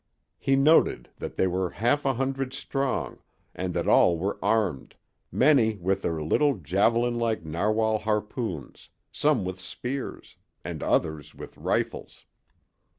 He 0.39 0.55
noted 0.55 1.11
that 1.17 1.35
they 1.35 1.45
were 1.45 1.69
half 1.69 2.05
a 2.05 2.15
hundred 2.15 2.53
strong, 2.55 3.19
and 3.53 3.71
that 3.75 3.87
all 3.87 4.17
were 4.17 4.39
armed, 4.43 4.95
many 5.31 5.75
with 5.77 6.01
their 6.01 6.23
little 6.23 6.55
javelin 6.57 7.19
like 7.19 7.45
narwhal 7.45 7.99
harpoons, 7.99 8.89
some 9.11 9.45
with 9.45 9.59
spears, 9.59 10.37
and 10.65 10.81
others 10.81 11.35
with 11.35 11.55
rifles. 11.55 12.25